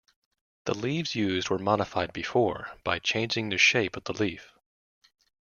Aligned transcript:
The 0.65 0.73
leaves 0.73 1.13
used 1.13 1.51
were 1.51 1.59
modified 1.59 2.11
before 2.11 2.71
by 2.83 2.97
changing 2.97 3.49
the 3.49 3.59
shape 3.59 3.95
of 3.95 4.05
the 4.05 4.13
leaf. 4.13 4.51